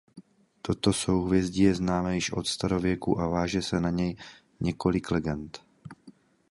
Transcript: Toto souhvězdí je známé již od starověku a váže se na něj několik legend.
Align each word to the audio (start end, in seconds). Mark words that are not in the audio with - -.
Toto 0.61 0.93
souhvězdí 0.93 1.61
je 1.63 1.75
známé 1.75 2.15
již 2.15 2.31
od 2.31 2.47
starověku 2.47 3.19
a 3.19 3.27
váže 3.27 3.61
se 3.61 3.79
na 3.79 3.89
něj 3.89 4.15
několik 4.61 5.11
legend. 5.11 5.59